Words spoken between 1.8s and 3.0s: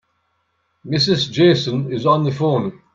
is on the phone.